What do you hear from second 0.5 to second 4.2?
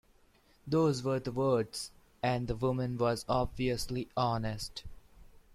Those were the words, and the woman was obviously